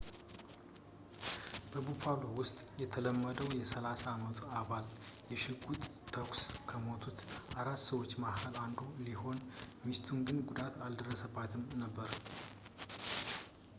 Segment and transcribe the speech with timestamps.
[1.71, 4.39] በbuffalo ውስጥ የተወለደው የ30 አመቱ
[4.69, 4.85] ባል፣
[5.27, 5.81] በሽጉጥ
[6.13, 7.19] ተኩስ ከሞቱት
[7.63, 9.37] አራት ሰዎች መሐል አንዱ ሲሆን፣
[9.85, 12.13] ሚስቱ ግን ጉዳት አልደረሰባትም ነበር